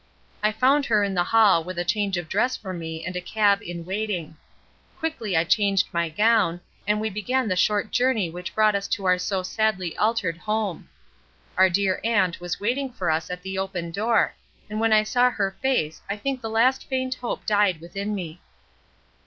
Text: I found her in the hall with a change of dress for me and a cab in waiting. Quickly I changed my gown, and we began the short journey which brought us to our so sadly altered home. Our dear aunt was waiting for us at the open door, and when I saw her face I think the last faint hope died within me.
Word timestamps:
I 0.41 0.51
found 0.51 0.87
her 0.87 1.03
in 1.03 1.13
the 1.13 1.25
hall 1.25 1.63
with 1.63 1.77
a 1.77 1.85
change 1.85 2.17
of 2.17 2.27
dress 2.27 2.57
for 2.57 2.73
me 2.73 3.05
and 3.05 3.15
a 3.15 3.21
cab 3.21 3.61
in 3.61 3.85
waiting. 3.85 4.35
Quickly 4.97 5.37
I 5.37 5.43
changed 5.43 5.89
my 5.93 6.09
gown, 6.09 6.59
and 6.87 6.99
we 6.99 7.11
began 7.11 7.47
the 7.47 7.55
short 7.55 7.91
journey 7.91 8.27
which 8.27 8.55
brought 8.55 8.73
us 8.73 8.87
to 8.87 9.05
our 9.05 9.19
so 9.19 9.43
sadly 9.43 9.95
altered 9.97 10.37
home. 10.39 10.89
Our 11.55 11.69
dear 11.69 12.01
aunt 12.03 12.39
was 12.41 12.59
waiting 12.59 12.91
for 12.91 13.11
us 13.11 13.29
at 13.29 13.43
the 13.43 13.59
open 13.59 13.91
door, 13.91 14.33
and 14.71 14.79
when 14.79 14.91
I 14.91 15.03
saw 15.03 15.29
her 15.29 15.55
face 15.61 16.01
I 16.09 16.17
think 16.17 16.41
the 16.41 16.49
last 16.49 16.89
faint 16.89 17.13
hope 17.13 17.45
died 17.45 17.79
within 17.79 18.15
me. 18.15 18.41